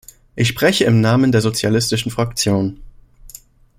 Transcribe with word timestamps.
Ich 0.35 0.47
spreche 0.47 0.85
im 0.85 0.99
Namen 0.99 1.31
der 1.31 1.41
Sozialistischen 1.41 2.09
Fraktion. 2.09 2.79